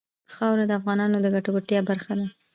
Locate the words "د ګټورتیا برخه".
1.21-2.13